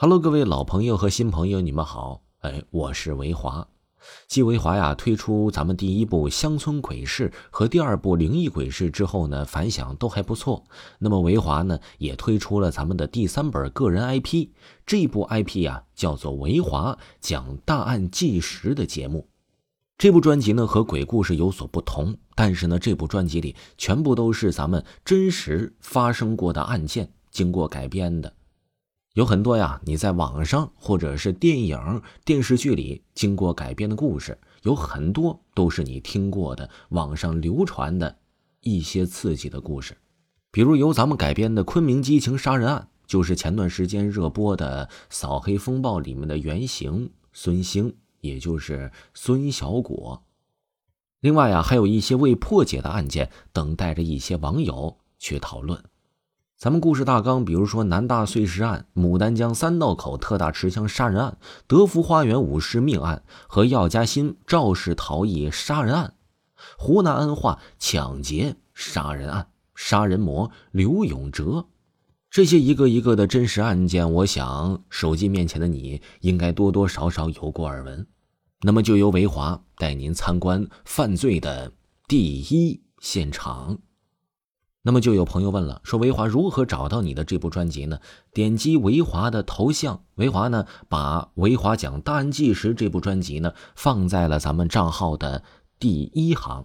[0.00, 2.22] Hello，各位老朋友和新朋友，你们好。
[2.42, 3.66] 哎，我是维华。
[4.28, 10.62] 继维华呀推出咱们第一部《乡村鬼事》和第二部《灵异鬼事》之后呢，反响都还不错。
[11.00, 14.50] 那么维华呢也推出了咱们的第三本个人 IP，
[14.86, 19.26] 这部 IP 呀叫做维华讲大案纪实的节目。
[19.96, 28.32] 这部专辑呢和鬼故事有所不同，但是呢这部专辑里全部都是咱们真实发生过的案件经过改编的。
[29.14, 38.16] 有很多呀，你在网上或者是电影、电视剧里经过改编的故事，有很多都是你听过的，网上流传的
[38.60, 39.96] 一些刺激的故事。
[40.50, 50.22] 比如由咱们改编的《昆明激情杀人案》，就是前段时间热播的《扫黑风暴》里面的原型孙兴，也就是孙小果。
[51.20, 55.82] 另外呀，还有一些未破解的案件，等待着一些网友去讨论。
[56.58, 66.14] 咱们故事大纲，比如说南大碎尸案、牡丹江三道口特大持枪杀人案、德福花园武士命案和药家鑫肇事逃逸杀人案、
[66.76, 71.66] 湖南安化抢劫杀人案、杀人魔刘永哲，
[72.28, 78.04] 这些一个一个的真实案件，我想手机面前的你应该多多少少有过耳闻。
[78.62, 81.70] 那么，就由维华带您参观犯罪的
[82.08, 83.78] 第一现场。
[84.88, 88.00] 那么就有朋友问了，说维华如何找到你的这部专辑呢？
[88.32, 95.44] 点击维华的头像，维华呢把维华讲大案纪实这部专辑呢放在了咱们账号的
[95.78, 96.64] 第一行，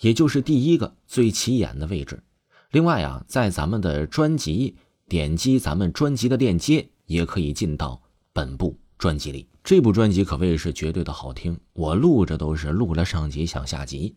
[0.00, 2.24] 也就是第一个最起眼的位置。
[2.72, 8.02] 另外啊，在咱们的专辑点击咱们专辑的链接，也可以进到
[8.32, 9.48] 本部专辑里。
[9.62, 14.16] 这部专辑可谓是绝对的好听，我录着都是录了上集想下集。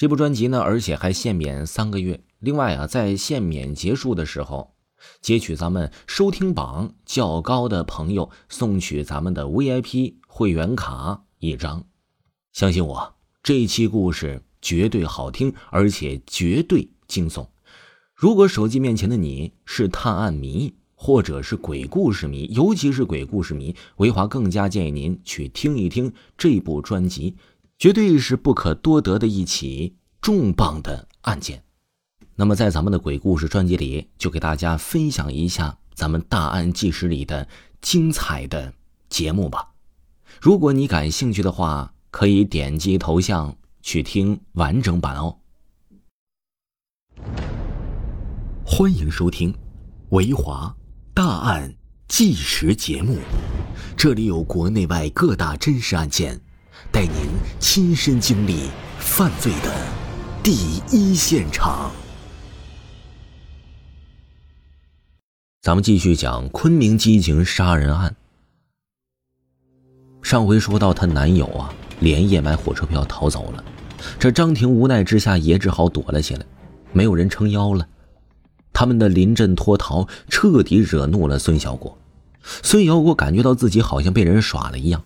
[0.00, 2.22] 这部专辑呢，而且还限免三个月。
[2.38, 4.72] 另外啊，在限免结束的时候，
[5.20, 11.84] 截取咱们收听榜较高的朋友送取咱们的 VIP 会员卡一张。
[12.50, 17.48] 相信我，这一期故事绝对好听，而且绝对惊悚。
[18.14, 27.36] 如果手机面前的你是探案迷，或者是鬼故事迷，尤其是鬼故事迷，维华更加建议您去听一听这部专辑。
[27.80, 31.64] 绝对是不可多得的一起重磅的案件。
[32.36, 37.48] 那么，在咱们的鬼故事专辑里，就给大家分享一下咱们大案纪实里的
[37.80, 38.74] 精彩的
[39.08, 39.70] 节目吧。
[40.42, 45.38] 如果你感兴趣的话，可以点击头像去听完整版哦。
[48.62, 49.54] 欢迎收听
[50.10, 50.76] 维华
[51.14, 51.74] 大案
[52.08, 53.16] 纪实节目，
[53.96, 56.42] 这里有国内外各大真实案件。
[56.92, 58.68] 带您亲身经历
[58.98, 59.72] 犯罪的
[60.42, 60.52] 第
[60.90, 61.90] 一现场。
[65.62, 68.16] 咱们继续讲昆明激情杀人案。
[70.22, 73.64] 上回说到，她男友啊连夜买火车票逃走了，
[74.18, 76.44] 这张婷无奈之下也只好躲了起来，
[76.92, 77.86] 没有人撑腰了。
[78.72, 81.96] 他们的临阵脱逃彻底惹怒了孙小果，
[82.42, 85.04] 孙小果感觉到自己好像被人耍了一样。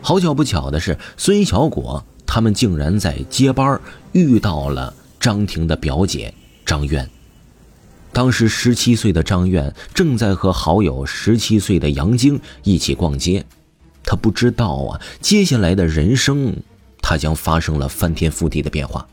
[0.00, 3.80] 好巧不巧的是，孙小果他们竟然在接班
[4.12, 6.32] 遇到了张婷的表姐
[6.64, 7.08] 张苑。
[8.12, 13.44] 当时十七岁的张苑正在和好友十七岁的杨晶一起逛街，
[14.02, 16.56] 他不知道啊，接下来的人生
[17.02, 19.06] 他将发生了翻天覆地的变化。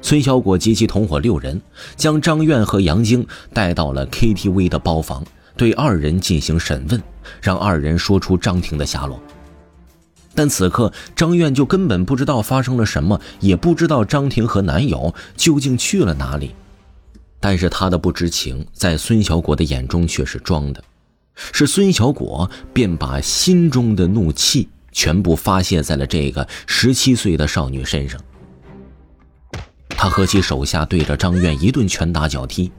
[0.00, 1.60] 孙小果及其同伙六人
[1.96, 5.24] 将张苑和杨晶带到了 KTV 的包房，
[5.56, 7.02] 对二人进行审问，
[7.42, 9.20] 让二人说出张婷的下落。
[10.34, 16.54] 但此刻，张苑就根本不知道发生了什么，也不知道张婷和男友究竟去了哪里。
[17.38, 20.82] 但是他的不知情，在孙小果的眼中却是装的。
[21.52, 28.20] 是孙小果便把心中的怒气全部发泄在了这个十七岁的少女身上。
[29.90, 32.72] 他和其手下对着张苑一顿拳打脚踢，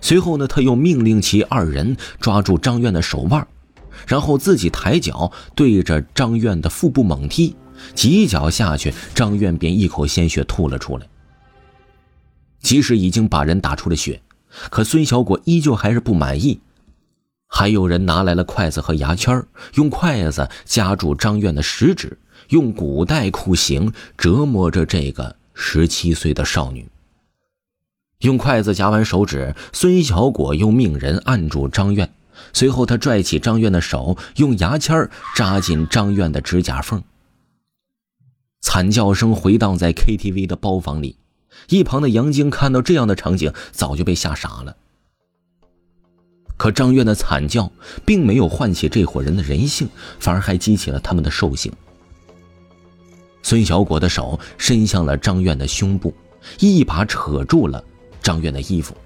[0.00, 3.46] 随后呢，他又命令其二人抓住张苑的手腕。
[4.06, 7.56] 然后自己抬脚对着张院的腹部猛踢，
[7.94, 11.06] 几脚下去，张院便一口鲜血吐了出来。
[12.60, 14.22] 即使已经把人打出了血，
[14.70, 16.60] 可孙小果依旧还是不满意。
[17.48, 19.44] 还有人拿来了筷子和牙签
[19.74, 22.18] 用筷子夹住张院的食指，
[22.48, 26.88] 用古代酷刑折磨着这个十七岁的少女。
[28.20, 32.10] 用筷子夹完手指，孙小果又命人按住张院。
[32.52, 37.02] 随后，他拽起张苑的手，用牙签扎进张苑的指甲缝。
[38.60, 41.16] 惨叫声回荡在 KTV 的包房里，
[41.68, 44.76] 一旁的杨晶看到这样的场景，早就被吓傻了。
[46.56, 47.72] 可张院的惨叫
[48.06, 49.88] 并没有唤起这伙人的人性，
[50.20, 51.72] 反而还激起了他们的兽性。
[53.42, 56.14] 孙小果的手伸向了张院的胸部，
[56.60, 57.82] 一把扯住了
[58.22, 58.96] 张院的衣服，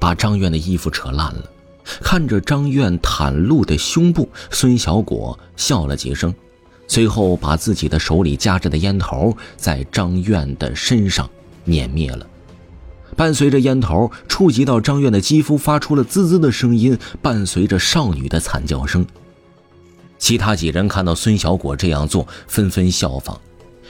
[0.00, 1.51] 把张院的衣服扯烂了。
[2.00, 6.34] 看着张院袒露的胸部，孙小果笑了几声，
[6.86, 11.28] 随后把自己的手里夹着的烟头在张院的身上
[11.64, 12.26] 碾灭了。
[13.14, 19.06] 伴随着烟头触及到张院的肌肤，发出了滋滋的声音，伴随着少女的惨叫声。
[20.18, 23.36] 其他几人看到孙小果这样做，纷纷效仿，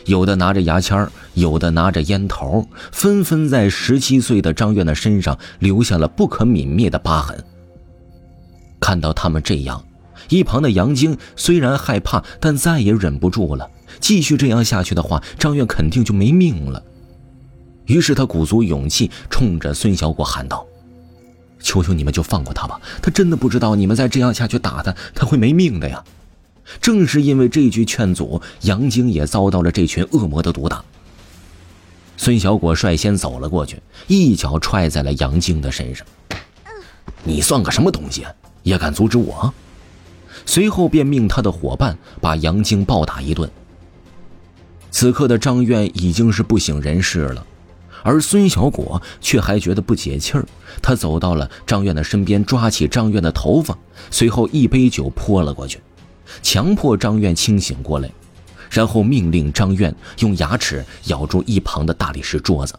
[0.06, 7.44] 有的拿着牙签有的拿着烟头，纷纷在十七岁的张院的身上留下了不可泯灭的疤痕。
[8.82, 9.84] 看到他们这样，
[10.28, 13.70] 一旁的杨晶虽然害怕，但再也忍不住了。
[14.00, 16.82] 继续这样下去的话，张院肯定就没命了。
[17.86, 20.66] 于是他鼓足勇气，冲着孙小果喊道
[21.62, 22.80] ：“求求你们就放过他吧！
[23.00, 26.02] 他真的不知道你们再这样下去打他，他会没命的呀！”
[26.80, 30.82] 正是因为这句劝阻，杨晶也遭到了这群恶魔的毒打。
[32.16, 36.06] 孙小果率先走了过去，一脚踹在了杨晶的身上
[37.22, 38.24] ：“你算个什么东西，
[38.62, 39.52] 也敢阻止我？”
[40.46, 43.50] 随后便命他的伙伴把杨晶暴打一顿。
[44.90, 47.46] 此刻的张院已经是不省人事了。
[48.04, 50.44] 而孙小果却还觉得不解气儿，
[50.82, 53.78] 他走到了张院的身边，抓起张院的头发，
[54.10, 55.80] 随后一杯酒泼了过去，
[56.42, 58.10] 强迫张院清醒过来，
[58.70, 62.74] 然后命令张院用牙齿咬住一旁的大理石桌子。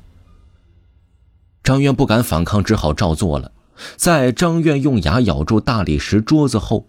[1.63, 3.49] 张院不敢反抗，只好照做了。
[3.95, 6.87] 在张院用牙咬住大理石桌子后，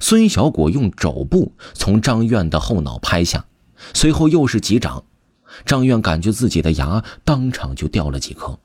[0.00, 3.46] 孙小果用肘部从张院的后脑拍下，
[3.94, 5.04] 随后又是几掌。
[5.64, 8.58] 张院感觉自己的牙当场就掉了几颗。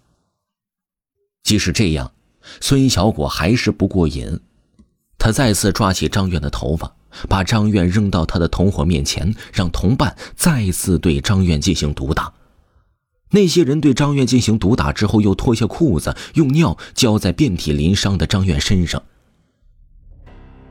[1.44, 2.12] 即使这样，
[2.60, 4.40] 孙小果还是不过瘾，
[5.18, 6.96] 他再次抓起张院的头发，
[7.30, 12.34] 把张院扔到他的同伙面前，让同伴再次对张院进行毒打。
[13.32, 19.02] 那些人对张院进行毒打之后，又脱下裤子，用尿浇在遍体鳞伤的张院身上。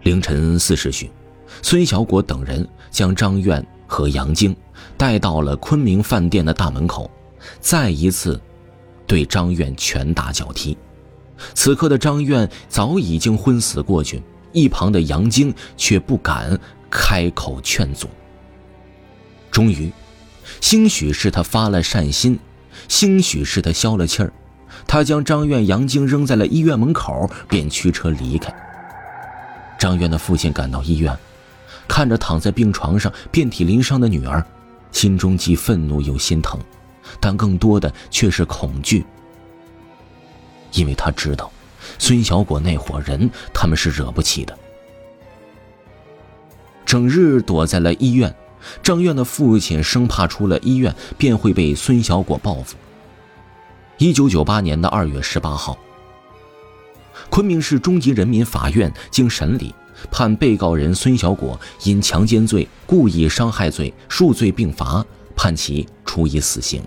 [0.04, 1.10] 凌晨四时许，
[1.62, 3.66] 孙小果等人将张院。
[3.92, 4.54] 和杨晶
[4.96, 7.10] 带到了昆明饭店的大门口，
[7.58, 8.40] 再一次
[9.04, 10.78] 对张院拳打脚踢。
[11.54, 14.22] 此刻的张院早已经昏死过去，
[14.52, 16.56] 一旁的杨晶却不敢
[16.88, 18.08] 开口劝阻。
[19.50, 19.90] 终于，
[20.60, 22.38] 兴许是他发了善心，
[22.90, 24.32] 兴许是他消了气儿，
[24.84, 28.52] 他将张院、杨晶扔在了医院门口，便驱车离开。
[29.78, 31.16] 张院的父亲赶到医院。
[31.86, 34.44] 看着躺在病床上遍体鳞伤的女儿，
[34.92, 36.58] 心中既愤怒又心疼，
[37.20, 39.04] 但更多的却是恐惧。
[40.72, 41.50] 因为他知道，
[41.98, 44.56] 孙小果那伙人他们是惹不起的。
[46.84, 48.34] 整日躲在了医院，
[48.82, 52.76] 张院的父亲生怕出了医院便会被孙小果报复。
[53.98, 55.78] 一九九八年的二月十八号，
[57.28, 59.74] 昆明市中级人民法院经审理。
[60.10, 65.04] 判被告人孙小果因强奸罪、故意伤害罪数罪并罚，
[65.36, 66.82] 判其处以死刑。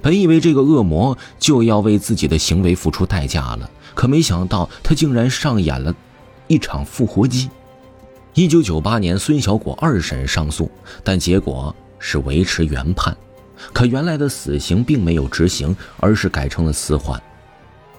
[0.00, 5.92] 本以为这个恶魔就要为自己的行为付出代价了，可没想到他竟然上演了
[6.46, 7.50] 一场复活机。
[8.40, 10.70] 一九九八年，孙小果二审上诉，
[11.04, 13.14] 但结果是维持原判，
[13.70, 17.22] 可原来的死刑并没有执行，而是改成了死缓。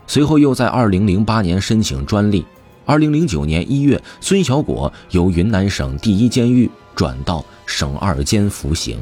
[0.07, 2.43] 随后又在二零零八年申请专利。
[2.87, 8.97] 二零零九年一月，孙小果由云南省第一监狱转到省二监服刑。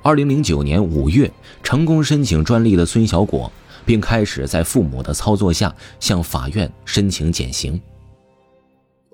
[0.00, 1.30] 二零零九年五月，
[1.62, 3.52] 成功申请专利的孙小果，
[3.84, 7.78] 并开始在父母的操作下向法院申请减刑。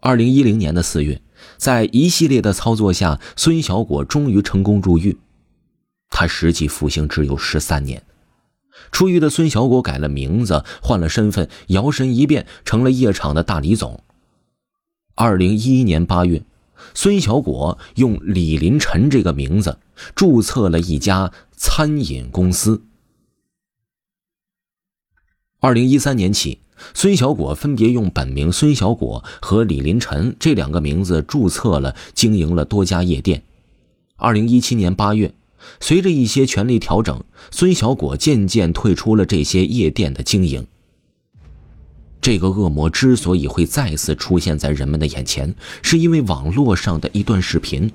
[0.08, 1.20] 二零一零年的四月，
[1.58, 5.18] 在一系列的操作下，孙小果终于成功入狱。
[6.08, 8.02] 他实际服刑只有十三年。
[8.90, 14.02] 出狱的孙小果改了名字，换了身份，摇身一变成了夜场的大李总。
[15.14, 16.42] 二零一一年八月，
[16.94, 19.78] 孙小果用李林晨这个名字
[20.14, 22.80] 注册了一家餐饮公司。
[25.60, 26.60] 二零一三年起，
[26.94, 33.42] 孙小果分别用本名孙小果和李林晨这两个名字注册了，经营了多家夜店。
[34.14, 35.34] 二零一七年八月。
[35.80, 40.64] 随着一些权力调整，孙小果渐渐退出了这些夜店的经营。
[42.20, 47.90] 这个恶魔之所以会再次出现在人们的眼前，是因为网络上的一段视频。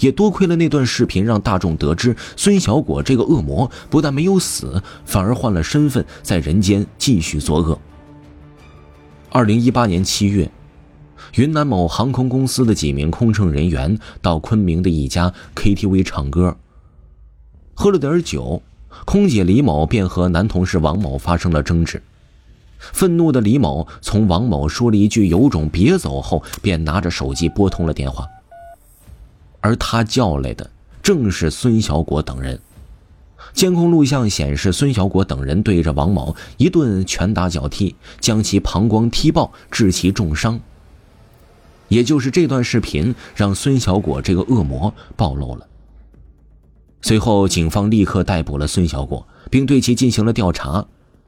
[0.00, 7.78] 也多亏了那段视频，让大众得知孙小果这个恶魔不但没有死，反而换了身份，在人间继续作恶。
[9.30, 10.50] 二零一八年七月，
[11.36, 16.56] 云南某航空公司的几名空乘人员到昆明的一家 KTV 唱歌，
[17.74, 18.62] 喝了点酒，
[19.06, 22.02] 空姐李某便和男同事王某发生了争执。
[22.78, 28.26] 愤怒的李某从王某说了一句“有种别走”后，便拿着手机拨通了电话。
[29.62, 30.70] 而他叫来的
[31.02, 32.60] 正是孙小果等人。
[33.54, 40.60] 监控录像显示，孙小果等人对着王某一顿拳打脚踢，将其膀胱踢爆，致其重伤。
[41.88, 45.66] 也就是这段视频，让孙小果这个恶魔暴露了。
[47.02, 50.86] 随后，警方立刻逮捕了孙小果，并对其进行了调查。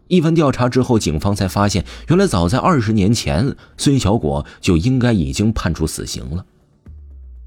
[0.08, 6.46] 一番调查之后，警方才发现，原来早在二十年前，孙小果就应该已经判处死刑了。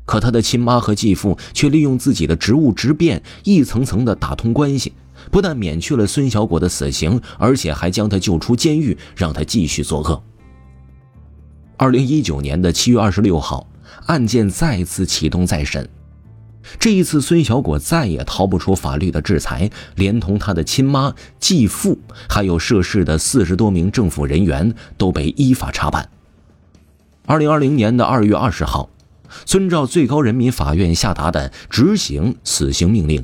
[0.07, 4.93] 可他的亲妈和继父却利用自己的职务之便，一层层的打通关系，
[5.29, 10.23] 不但免去了孙小果的死刑，而且还将他救出监狱，让他继续作恶。
[11.75, 13.67] 二零一九年的七月二十六号，
[14.05, 15.87] 案件再次启动再审。
[16.79, 21.99] 这一次，孙小果再也逃不出法律的制裁，连同他的亲妈、继父，
[22.29, 26.09] 还有涉事的四十多名政府人员都被依法查办。
[27.25, 28.89] 二零二零年的二月二十号。
[29.45, 33.23] 遵照最高人民法院下达的执行死刑命令，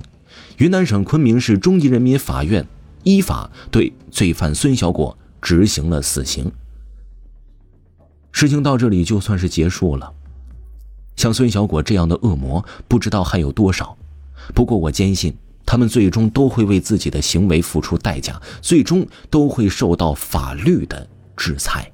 [0.58, 2.68] 云南省昆明市中级人民法院
[3.04, 6.52] 依法对罪犯孙小果执行了死刑。
[8.32, 10.12] 事情到这里就算是结束了。
[11.16, 13.96] 像孙小果这样的恶魔，不知道还有多少。
[14.56, 21.08] 不过我坚信，他们最终都会为自己的行为付出代价，最终都会受到法律的
[21.38, 21.93] 制裁。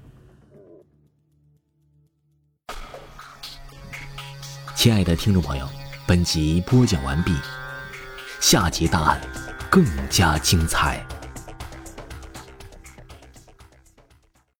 [4.79, 5.67] 亲爱的听众朋友，
[6.07, 7.35] 本集播讲完毕，
[8.39, 9.19] 下集大案
[9.69, 11.05] 更加精彩。